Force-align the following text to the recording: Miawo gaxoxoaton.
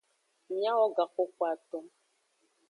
Miawo 0.53 0.85
gaxoxoaton. 0.95 1.85